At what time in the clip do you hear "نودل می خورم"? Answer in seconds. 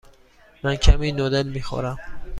1.11-1.97